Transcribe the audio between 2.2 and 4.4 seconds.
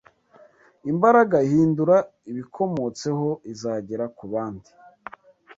ibikomotseho izagera ku